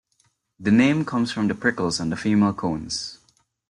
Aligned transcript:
The 0.59 0.71
name 0.71 1.05
comes 1.05 1.31
from 1.31 1.47
the 1.47 1.53
prickles 1.53 1.99
on 1.99 2.09
the 2.09 2.15
female 2.17 2.53
cones. 2.55 3.19